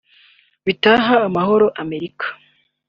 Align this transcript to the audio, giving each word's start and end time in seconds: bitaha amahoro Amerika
bitaha 0.65 1.15
amahoro 1.29 1.65
Amerika 1.81 2.25